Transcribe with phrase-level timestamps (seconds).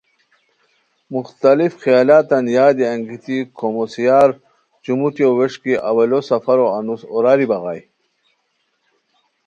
[1.15, 4.29] مختلف خیالاتان یادی انگیتی کھوموسیار
[4.83, 7.81] چوموٹیو ووݰکی اوّلو سفرو انوس اوراری بغائے